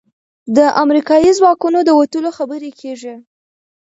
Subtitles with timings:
[0.55, 3.13] د امریکايي ځواکونو د وتلو خبرې کېږي.